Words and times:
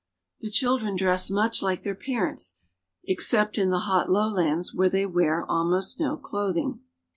The 0.39 0.49
children 0.49 0.95
dress 0.95 1.29
much 1.29 1.61
like 1.61 1.83
their 1.83 1.93
parents, 1.93 2.55
except 3.05 3.59
in 3.59 3.69
the 3.69 3.81
hot 3.81 4.09
lowlands, 4.09 4.73
where 4.73 4.89
they 4.89 5.05
wear 5.05 5.45
almost 5.47 5.99
no 5.99 6.17
clothing. 6.17 6.79